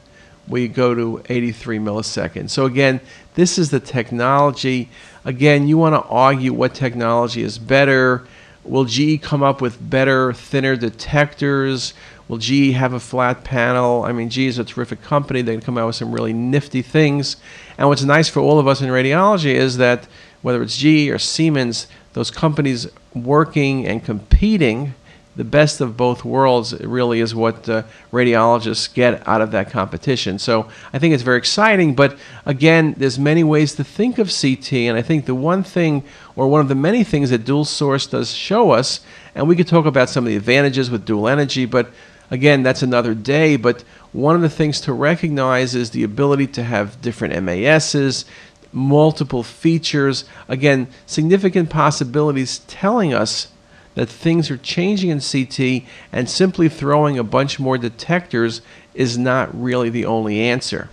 you 0.59 0.67
go 0.67 0.93
to 0.93 1.21
83 1.29 1.79
milliseconds. 1.79 2.49
So 2.49 2.65
again, 2.65 2.99
this 3.35 3.57
is 3.57 3.69
the 3.69 3.79
technology. 3.79 4.89
Again, 5.23 5.67
you 5.67 5.77
want 5.77 5.95
to 5.95 6.09
argue 6.09 6.51
what 6.51 6.73
technology 6.73 7.43
is 7.43 7.57
better. 7.57 8.27
Will 8.63 8.85
GE 8.85 9.21
come 9.21 9.41
up 9.41 9.61
with 9.61 9.89
better, 9.89 10.33
thinner 10.33 10.75
detectors? 10.75 11.93
Will 12.27 12.37
GE 12.37 12.73
have 12.73 12.93
a 12.93 12.99
flat 12.99 13.43
panel? 13.43 14.03
I 14.03 14.11
mean, 14.11 14.29
GE 14.29 14.39
is 14.39 14.59
a 14.59 14.63
terrific 14.63 15.01
company. 15.01 15.41
They 15.41 15.53
can 15.53 15.61
come 15.61 15.77
out 15.77 15.87
with 15.87 15.95
some 15.95 16.11
really 16.11 16.33
nifty 16.33 16.81
things. 16.81 17.37
And 17.77 17.87
what's 17.87 18.03
nice 18.03 18.29
for 18.29 18.39
all 18.39 18.59
of 18.59 18.67
us 18.67 18.81
in 18.81 18.89
radiology 18.89 19.53
is 19.53 19.77
that 19.77 20.07
whether 20.41 20.61
it's 20.61 20.77
GE 20.77 21.09
or 21.09 21.17
Siemens, 21.17 21.87
those 22.13 22.31
companies 22.31 22.87
working 23.13 23.87
and 23.87 24.03
competing 24.03 24.93
the 25.35 25.43
best 25.45 25.79
of 25.79 25.95
both 25.95 26.25
worlds 26.25 26.73
really 26.81 27.21
is 27.21 27.33
what 27.33 27.67
uh, 27.69 27.83
radiologists 28.11 28.93
get 28.93 29.25
out 29.27 29.41
of 29.41 29.51
that 29.51 29.69
competition. 29.69 30.37
So 30.37 30.67
I 30.91 30.99
think 30.99 31.13
it's 31.13 31.23
very 31.23 31.37
exciting. 31.37 31.95
But 31.95 32.17
again, 32.45 32.95
there's 32.97 33.17
many 33.17 33.43
ways 33.43 33.75
to 33.75 33.83
think 33.83 34.17
of 34.17 34.29
CT, 34.29 34.73
and 34.73 34.97
I 34.97 35.01
think 35.01 35.25
the 35.25 35.35
one 35.35 35.63
thing, 35.63 36.03
or 36.35 36.47
one 36.49 36.59
of 36.59 36.67
the 36.67 36.75
many 36.75 37.03
things 37.05 37.29
that 37.29 37.45
dual 37.45 37.63
source 37.63 38.07
does 38.07 38.33
show 38.33 38.71
us, 38.71 39.01
and 39.33 39.47
we 39.47 39.55
could 39.55 39.67
talk 39.67 39.85
about 39.85 40.09
some 40.09 40.25
of 40.25 40.29
the 40.29 40.35
advantages 40.35 40.91
with 40.91 41.05
dual 41.05 41.29
energy, 41.29 41.65
but 41.65 41.91
again, 42.29 42.63
that's 42.63 42.81
another 42.81 43.13
day. 43.13 43.55
But 43.55 43.83
one 44.11 44.35
of 44.35 44.41
the 44.41 44.49
things 44.49 44.81
to 44.81 44.93
recognize 44.93 45.75
is 45.75 45.91
the 45.91 46.03
ability 46.03 46.47
to 46.47 46.63
have 46.63 47.01
different 47.01 47.41
MASs, 47.41 48.25
multiple 48.73 49.43
features. 49.43 50.25
Again, 50.49 50.87
significant 51.05 51.69
possibilities 51.69 52.59
telling 52.67 53.13
us 53.13 53.47
that 53.95 54.07
things 54.07 54.49
are 54.49 54.57
changing 54.57 55.09
in 55.09 55.19
CT, 55.19 55.83
and 56.11 56.29
simply 56.29 56.69
throwing 56.69 57.17
a 57.17 57.23
bunch 57.23 57.59
more 57.59 57.77
detectors 57.77 58.61
is 58.93 59.17
not 59.17 59.49
really 59.59 59.89
the 59.89 60.05
only 60.05 60.39
answer. 60.39 60.89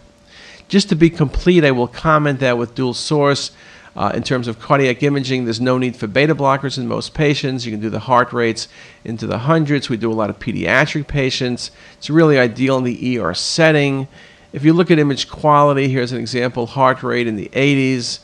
Just 0.68 0.88
to 0.90 0.96
be 0.96 1.10
complete, 1.10 1.64
I 1.64 1.70
will 1.70 1.88
comment 1.88 2.40
that 2.40 2.58
with 2.58 2.74
dual 2.74 2.94
source, 2.94 3.52
uh, 3.96 4.12
in 4.14 4.22
terms 4.22 4.46
of 4.46 4.60
cardiac 4.60 5.02
imaging, 5.02 5.44
there's 5.44 5.60
no 5.60 5.76
need 5.76 5.96
for 5.96 6.06
beta 6.06 6.32
blockers 6.32 6.78
in 6.78 6.86
most 6.86 7.14
patients. 7.14 7.66
You 7.66 7.72
can 7.72 7.80
do 7.80 7.90
the 7.90 7.98
heart 7.98 8.32
rates 8.32 8.68
into 9.04 9.26
the 9.26 9.38
hundreds. 9.38 9.88
We 9.88 9.96
do 9.96 10.12
a 10.12 10.14
lot 10.14 10.30
of 10.30 10.38
pediatric 10.38 11.08
patients. 11.08 11.72
It's 11.96 12.08
really 12.08 12.38
ideal 12.38 12.78
in 12.78 12.84
the 12.84 13.18
ER 13.18 13.34
setting. 13.34 14.06
If 14.52 14.64
you 14.64 14.72
look 14.72 14.92
at 14.92 15.00
image 15.00 15.28
quality, 15.28 15.88
here's 15.88 16.12
an 16.12 16.20
example 16.20 16.66
heart 16.66 17.02
rate 17.02 17.26
in 17.26 17.34
the 17.34 17.48
80s 17.52 18.20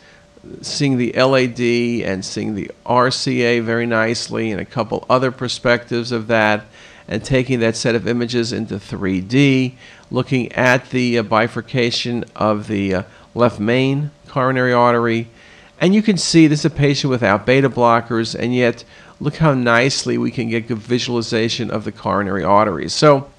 seeing 0.62 0.96
the 0.96 1.12
LAD 1.12 1.60
and 2.08 2.24
seeing 2.24 2.54
the 2.54 2.70
RCA 2.86 3.62
very 3.62 3.86
nicely 3.86 4.50
and 4.50 4.60
a 4.60 4.64
couple 4.64 5.06
other 5.08 5.30
perspectives 5.30 6.12
of 6.12 6.26
that 6.28 6.66
and 7.06 7.24
taking 7.24 7.60
that 7.60 7.76
set 7.76 7.94
of 7.94 8.08
images 8.08 8.52
into 8.52 8.76
3D, 8.76 9.74
looking 10.10 10.50
at 10.52 10.90
the 10.90 11.18
uh, 11.18 11.22
bifurcation 11.22 12.24
of 12.34 12.66
the 12.66 12.94
uh, 12.94 13.02
left 13.34 13.60
main 13.60 14.10
coronary 14.28 14.72
artery. 14.72 15.28
And 15.80 15.94
you 15.94 16.02
can 16.02 16.16
see 16.16 16.46
this 16.46 16.60
is 16.60 16.64
a 16.66 16.70
patient 16.70 17.10
without 17.10 17.44
beta 17.44 17.68
blockers, 17.68 18.34
and 18.34 18.54
yet 18.54 18.84
look 19.20 19.36
how 19.36 19.54
nicely 19.54 20.18
we 20.18 20.30
can 20.30 20.48
get 20.48 20.68
good 20.68 20.78
visualization 20.78 21.70
of 21.70 21.84
the 21.84 21.92
coronary 21.92 22.44
arteries. 22.44 22.92
So 22.92 23.30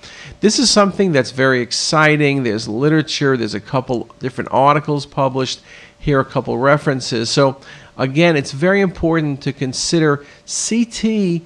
this 0.41 0.59
is 0.59 0.69
something 0.69 1.11
that's 1.11 1.31
very 1.31 1.61
exciting. 1.61 2.43
There's 2.43 2.67
literature, 2.67 3.35
there's 3.35 3.53
a 3.53 3.59
couple 3.59 4.09
different 4.19 4.49
articles 4.51 5.05
published 5.05 5.61
here 5.99 6.17
are 6.17 6.21
a 6.21 6.25
couple 6.25 6.57
references. 6.57 7.29
So 7.29 7.59
again, 7.97 8.35
it's 8.35 8.51
very 8.51 8.81
important 8.81 9.41
to 9.43 9.53
consider 9.53 10.25
CT 10.45 11.41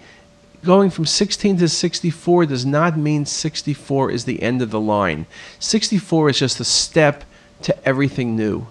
going 0.63 0.89
from 0.89 1.05
16 1.05 1.57
to 1.57 1.69
64 1.69 2.45
does 2.45 2.65
not 2.65 2.97
mean 2.97 3.25
64 3.25 4.11
is 4.11 4.25
the 4.25 4.41
end 4.41 4.61
of 4.61 4.71
the 4.71 4.79
line. 4.79 5.25
64 5.59 6.29
is 6.29 6.39
just 6.39 6.59
a 6.59 6.65
step 6.65 7.23
to 7.61 7.87
everything 7.87 8.35
new. 8.35 8.67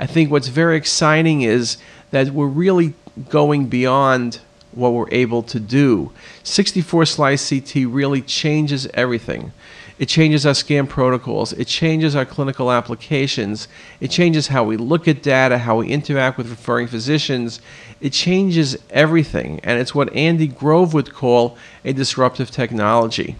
I 0.00 0.06
think 0.06 0.30
what's 0.30 0.48
very 0.48 0.76
exciting 0.76 1.42
is 1.42 1.76
that 2.10 2.30
we're 2.30 2.46
really 2.46 2.94
going 3.28 3.66
beyond 3.66 4.40
what 4.72 4.92
we're 4.92 5.10
able 5.10 5.42
to 5.42 5.58
do. 5.58 6.12
64 6.44 7.06
slice 7.06 7.48
CT 7.48 7.86
really 7.86 8.22
changes 8.22 8.86
everything. 8.94 9.52
It 9.98 10.08
changes 10.08 10.46
our 10.46 10.54
scan 10.54 10.86
protocols. 10.86 11.52
It 11.52 11.66
changes 11.66 12.14
our 12.14 12.24
clinical 12.24 12.70
applications. 12.70 13.66
It 14.00 14.10
changes 14.10 14.48
how 14.48 14.62
we 14.62 14.76
look 14.76 15.08
at 15.08 15.22
data, 15.22 15.58
how 15.58 15.78
we 15.78 15.88
interact 15.88 16.38
with 16.38 16.48
referring 16.48 16.86
physicians. 16.86 17.60
It 18.00 18.12
changes 18.12 18.76
everything. 18.90 19.58
And 19.64 19.80
it's 19.80 19.94
what 19.94 20.12
Andy 20.14 20.46
Grove 20.46 20.94
would 20.94 21.12
call 21.12 21.58
a 21.84 21.92
disruptive 21.92 22.50
technology. 22.50 23.36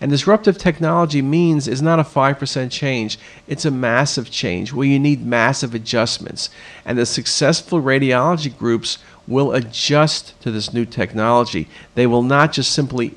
And 0.00 0.10
disruptive 0.10 0.56
technology 0.56 1.20
means 1.22 1.66
is 1.66 1.82
not 1.82 1.98
a 1.98 2.04
5% 2.04 2.70
change, 2.70 3.18
it's 3.48 3.64
a 3.64 3.70
massive 3.70 4.30
change 4.30 4.72
where 4.72 4.86
you 4.86 4.98
need 4.98 5.26
massive 5.26 5.74
adjustments. 5.74 6.50
And 6.84 6.96
the 6.96 7.04
successful 7.04 7.82
radiology 7.82 8.56
groups 8.56 8.98
will 9.26 9.52
adjust 9.52 10.40
to 10.40 10.50
this 10.52 10.72
new 10.72 10.84
technology. 10.84 11.68
They 11.96 12.06
will 12.06 12.22
not 12.22 12.52
just 12.52 12.72
simply 12.72 13.16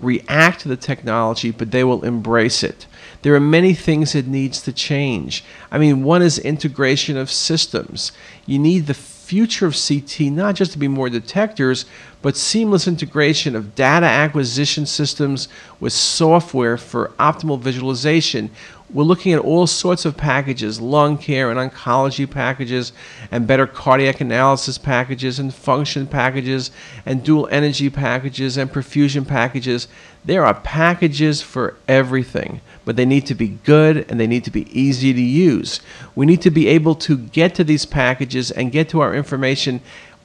react 0.00 0.60
to 0.60 0.68
the 0.68 0.76
technology, 0.76 1.50
but 1.50 1.70
they 1.70 1.84
will 1.84 2.04
embrace 2.04 2.62
it. 2.62 2.86
There 3.22 3.34
are 3.34 3.40
many 3.40 3.74
things 3.74 4.12
that 4.14 4.26
needs 4.26 4.62
to 4.62 4.72
change. 4.72 5.44
I 5.70 5.78
mean, 5.78 6.02
one 6.02 6.22
is 6.22 6.38
integration 6.38 7.16
of 7.16 7.30
systems. 7.30 8.12
You 8.46 8.58
need 8.58 8.86
the 8.86 8.94
future 8.94 9.66
of 9.66 9.76
CT 9.76 10.22
not 10.32 10.56
just 10.56 10.72
to 10.72 10.78
be 10.78 10.88
more 10.88 11.08
detectors, 11.08 11.84
but 12.20 12.36
seamless 12.36 12.88
integration 12.88 13.54
of 13.54 13.76
data 13.76 14.06
acquisition 14.06 14.86
systems 14.86 15.48
with 15.78 15.92
software 15.92 16.76
for 16.76 17.12
optimal 17.18 17.60
visualization. 17.60 18.50
We're 18.92 19.04
looking 19.04 19.32
at 19.32 19.38
all 19.38 19.68
sorts 19.68 20.04
of 20.04 20.16
packages, 20.16 20.80
lung 20.80 21.16
care 21.16 21.48
and 21.48 21.58
oncology 21.58 22.28
packages, 22.28 22.92
and 23.30 23.46
better 23.46 23.68
cardiac 23.68 24.20
analysis 24.20 24.78
packages, 24.78 25.38
and 25.38 25.54
function 25.54 26.08
packages, 26.08 26.72
and 27.06 27.22
dual 27.22 27.46
energy 27.52 27.88
packages, 27.88 28.56
and 28.56 28.68
perfusion 28.70 29.26
packages. 29.26 29.86
There 30.24 30.44
are 30.44 30.54
packages 30.54 31.40
for 31.40 31.76
everything, 31.86 32.62
but 32.84 32.96
they 32.96 33.06
need 33.06 33.26
to 33.26 33.34
be 33.36 33.58
good 33.64 34.10
and 34.10 34.18
they 34.18 34.26
need 34.26 34.44
to 34.44 34.50
be 34.50 34.66
easy 34.76 35.12
to 35.12 35.22
use. 35.22 35.80
We 36.16 36.26
need 36.26 36.42
to 36.42 36.50
be 36.50 36.66
able 36.66 36.96
to 36.96 37.16
get 37.16 37.54
to 37.54 37.64
these 37.64 37.86
packages 37.86 38.50
and 38.50 38.72
get 38.72 38.88
to 38.88 39.00
our 39.00 39.14
information 39.14 39.82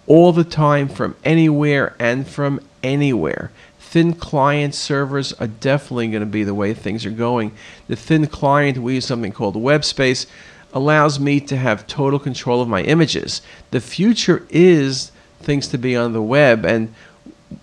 all 0.08 0.32
the 0.32 0.44
time 0.44 0.88
from 0.88 1.16
anywhere 1.24 1.96
and 2.00 2.28
from 2.28 2.60
anywhere. 2.82 3.52
Thin 3.96 4.12
client 4.12 4.76
servers 4.76 5.32
are 5.32 5.48
definitely 5.48 6.10
going 6.10 6.20
to 6.20 6.26
be 6.26 6.44
the 6.44 6.54
way 6.54 6.74
things 6.74 7.06
are 7.06 7.12
going. 7.12 7.54
The 7.88 7.96
thin 7.96 8.28
client, 8.28 8.78
we 8.78 8.96
use 8.96 9.06
something 9.06 9.32
called 9.32 9.56
WebSpace, 9.56 10.26
allows 10.74 11.18
me 11.18 11.40
to 11.40 11.56
have 11.56 11.88
total 11.88 12.20
control 12.20 12.62
of 12.62 12.68
my 12.68 12.82
images. 12.82 13.42
The 13.72 13.80
future 13.80 14.46
is 14.50 15.14
things 15.40 15.70
to 15.70 15.78
be 15.78 15.96
on 15.96 16.12
the 16.12 16.22
web, 16.22 16.66
and 16.66 16.94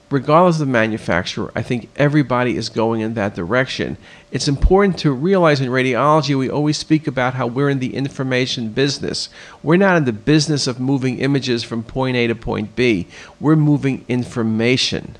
regardless 0.09 0.55
of 0.55 0.61
the 0.61 0.73
manufacturer, 0.73 1.53
I 1.55 1.61
think 1.61 1.91
everybody 1.97 2.57
is 2.57 2.71
going 2.71 3.03
in 3.03 3.13
that 3.13 3.35
direction. 3.35 3.99
It's 4.31 4.49
important 4.49 4.99
to 5.01 5.13
realize 5.13 5.61
in 5.61 5.69
radiology, 5.69 6.35
we 6.35 6.49
always 6.49 6.79
speak 6.79 7.07
about 7.07 7.35
how 7.35 7.47
we're 7.47 7.69
in 7.69 7.79
the 7.79 7.95
information 7.95 8.71
business. 8.71 9.29
We're 9.63 9.77
not 9.77 9.99
in 9.99 10.07
the 10.07 10.15
business 10.15 10.67
of 10.67 10.81
moving 10.81 11.19
images 11.19 11.63
from 11.63 11.83
point 11.83 12.17
A 12.17 12.27
to 12.29 12.35
point 12.35 12.75
B, 12.75 13.07
we're 13.39 13.55
moving 13.55 14.07
information. 14.09 15.19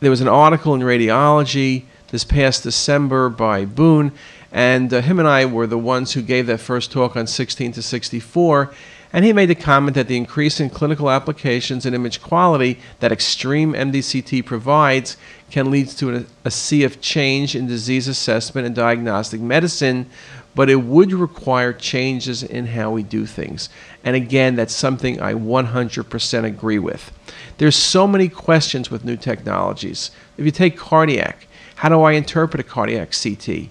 There 0.00 0.10
was 0.10 0.20
an 0.20 0.28
article 0.28 0.74
in 0.74 0.80
Radiology 0.82 1.82
this 2.12 2.22
past 2.22 2.62
December 2.62 3.28
by 3.28 3.64
Boone, 3.64 4.12
and 4.52 4.94
uh, 4.94 5.00
him 5.00 5.18
and 5.18 5.26
I 5.26 5.44
were 5.44 5.66
the 5.66 5.76
ones 5.76 6.12
who 6.12 6.22
gave 6.22 6.46
that 6.46 6.58
first 6.58 6.92
talk 6.92 7.16
on 7.16 7.26
16 7.26 7.72
to 7.72 7.82
64 7.82 8.72
And 9.12 9.24
he 9.24 9.32
made 9.32 9.48
the 9.48 9.56
comment 9.56 9.96
that 9.96 10.06
the 10.06 10.16
increase 10.16 10.60
in 10.60 10.70
clinical 10.70 11.10
applications 11.10 11.84
and 11.84 11.96
image 11.96 12.22
quality 12.22 12.78
that 13.00 13.10
extreme 13.10 13.72
MDCT 13.72 14.46
provides 14.46 15.16
can 15.50 15.68
lead 15.68 15.88
to 15.88 16.14
a, 16.14 16.24
a 16.44 16.50
sea 16.52 16.84
of 16.84 17.00
change 17.00 17.56
in 17.56 17.66
disease 17.66 18.06
assessment 18.06 18.68
and 18.68 18.76
diagnostic 18.76 19.40
medicine, 19.40 20.08
but 20.54 20.70
it 20.70 20.76
would 20.76 21.12
require 21.12 21.72
changes 21.72 22.44
in 22.44 22.66
how 22.66 22.92
we 22.92 23.02
do 23.02 23.26
things. 23.26 23.68
And 24.04 24.14
again, 24.14 24.54
that's 24.54 24.76
something 24.76 25.20
I 25.20 25.34
100% 25.34 26.44
agree 26.44 26.78
with. 26.78 27.10
There's 27.58 27.76
so 27.76 28.06
many 28.06 28.28
questions 28.28 28.88
with 28.88 29.04
new 29.04 29.16
technologies. 29.16 30.12
If 30.36 30.44
you 30.44 30.52
take 30.52 30.76
cardiac, 30.76 31.46
how 31.76 31.88
do 31.88 32.02
I 32.02 32.12
interpret 32.12 32.60
a 32.60 32.64
cardiac 32.64 33.10
CT? 33.10 33.68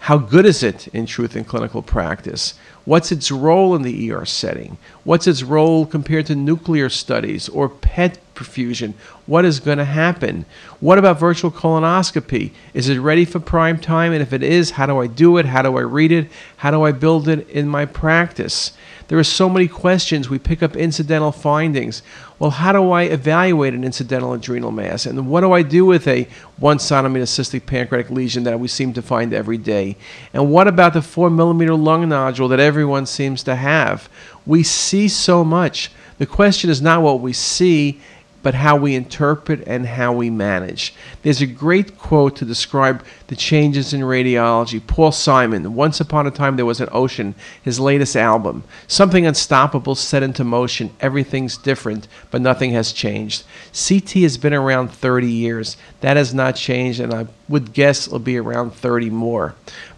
How 0.00 0.18
good 0.18 0.44
is 0.44 0.62
it 0.62 0.88
in 0.88 1.06
truth 1.06 1.36
in 1.36 1.44
clinical 1.44 1.82
practice? 1.82 2.54
What's 2.84 3.12
its 3.12 3.30
role 3.30 3.76
in 3.76 3.82
the 3.82 4.10
ER 4.10 4.24
setting? 4.24 4.76
What's 5.04 5.26
its 5.26 5.42
role 5.42 5.86
compared 5.86 6.26
to 6.26 6.34
nuclear 6.34 6.88
studies 6.88 7.48
or 7.48 7.68
PET 7.68 8.18
perfusion? 8.34 8.94
What 9.28 9.44
is 9.44 9.60
going 9.60 9.76
to 9.76 9.84
happen? 9.84 10.46
What 10.80 10.96
about 10.96 11.20
virtual 11.20 11.50
colonoscopy? 11.50 12.52
Is 12.72 12.88
it 12.88 12.98
ready 12.98 13.26
for 13.26 13.40
prime 13.40 13.78
time? 13.78 14.14
And 14.14 14.22
if 14.22 14.32
it 14.32 14.42
is, 14.42 14.70
how 14.70 14.86
do 14.86 14.98
I 15.00 15.06
do 15.06 15.36
it? 15.36 15.44
How 15.44 15.60
do 15.60 15.76
I 15.76 15.82
read 15.82 16.12
it? 16.12 16.30
How 16.56 16.70
do 16.70 16.82
I 16.82 16.92
build 16.92 17.28
it 17.28 17.46
in 17.50 17.68
my 17.68 17.84
practice? 17.84 18.72
There 19.08 19.18
are 19.18 19.24
so 19.24 19.50
many 19.50 19.68
questions. 19.68 20.30
We 20.30 20.38
pick 20.38 20.62
up 20.62 20.76
incidental 20.76 21.30
findings. 21.30 22.02
Well, 22.38 22.52
how 22.52 22.72
do 22.72 22.90
I 22.90 23.02
evaluate 23.02 23.74
an 23.74 23.84
incidental 23.84 24.32
adrenal 24.32 24.72
mass? 24.72 25.04
And 25.04 25.28
what 25.28 25.42
do 25.42 25.52
I 25.52 25.60
do 25.60 25.84
with 25.84 26.08
a 26.08 26.26
one 26.56 26.78
centimeter 26.78 27.26
cystic 27.26 27.66
pancreatic 27.66 28.10
lesion 28.10 28.44
that 28.44 28.58
we 28.58 28.66
seem 28.66 28.94
to 28.94 29.02
find 29.02 29.34
every 29.34 29.58
day? 29.58 29.98
And 30.32 30.50
what 30.50 30.68
about 30.68 30.94
the 30.94 31.02
four 31.02 31.28
millimeter 31.28 31.74
lung 31.74 32.08
nodule 32.08 32.48
that 32.48 32.60
everyone 32.60 33.04
seems 33.04 33.42
to 33.42 33.56
have? 33.56 34.08
We 34.46 34.62
see 34.62 35.06
so 35.06 35.44
much. 35.44 35.90
The 36.16 36.24
question 36.24 36.70
is 36.70 36.80
not 36.80 37.02
what 37.02 37.20
we 37.20 37.34
see, 37.34 38.00
but 38.48 38.54
how 38.54 38.74
we 38.76 38.94
interpret 38.94 39.62
and 39.66 39.84
how 39.84 40.10
we 40.10 40.30
manage. 40.30 40.94
There's 41.22 41.42
a 41.42 41.46
great 41.46 41.98
quote 41.98 42.34
to 42.36 42.46
describe 42.46 43.04
the 43.26 43.36
changes 43.36 43.92
in 43.92 44.00
radiology. 44.00 44.80
Paul 44.86 45.12
Simon, 45.12 45.74
Once 45.74 46.00
Upon 46.00 46.26
a 46.26 46.30
Time 46.30 46.56
There 46.56 46.64
Was 46.64 46.80
an 46.80 46.88
Ocean, 46.90 47.34
his 47.62 47.78
latest 47.78 48.16
album. 48.16 48.64
Something 48.86 49.26
unstoppable 49.26 49.94
set 49.94 50.22
into 50.22 50.44
motion. 50.44 50.94
Everything's 50.98 51.58
different, 51.58 52.08
but 52.30 52.40
nothing 52.40 52.70
has 52.70 52.90
changed. 52.92 53.44
CT 53.74 54.12
has 54.22 54.38
been 54.38 54.54
around 54.54 54.92
30 54.92 55.30
years. 55.30 55.76
That 56.00 56.16
has 56.16 56.32
not 56.32 56.56
changed, 56.56 57.00
and 57.00 57.12
I 57.12 57.26
would 57.50 57.74
guess 57.74 58.06
it'll 58.06 58.18
be 58.18 58.38
around 58.38 58.70
30 58.70 59.10
more. 59.10 59.56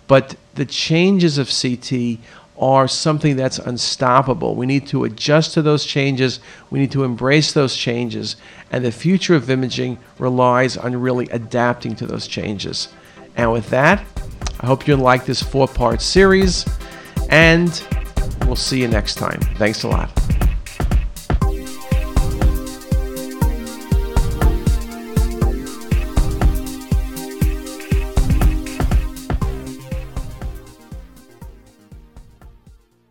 But 0.09 0.35
the 0.57 0.67
changes 0.67 1.39
of 1.39 1.49
CT 1.49 2.19
are 2.61 2.87
something 2.87 3.37
that's 3.37 3.59
unstoppable. 3.59 4.55
We 4.55 4.67
need 4.67 4.87
to 4.89 5.05
adjust 5.05 5.55
to 5.55 5.63
those 5.63 5.85
changes. 5.85 6.41
We 6.71 6.79
need 6.79 6.93
to 6.93 7.05
embrace 7.05 7.53
those 7.53 7.75
changes. 7.75 8.37
And 8.71 8.85
the 8.85 8.93
future 8.93 9.35
of 9.35 9.49
imaging 9.51 9.99
relies 10.19 10.77
on 10.77 10.95
really 10.95 11.27
adapting 11.31 11.97
to 11.97 12.07
those 12.07 12.27
changes. 12.27 12.89
And 13.37 13.51
with 13.51 13.71
that, 13.71 14.05
I 14.61 14.67
hope 14.67 14.87
you 14.87 14.97
like 14.97 15.25
this 15.25 15.43
four 15.43 15.67
part 15.67 16.03
series. 16.03 16.67
And 17.31 17.83
we'll 18.45 18.57
see 18.57 18.81
you 18.81 18.89
next 18.89 19.15
time. 19.15 19.41
Thanks 19.57 19.83
a 19.83 19.89
lot. 19.89 20.20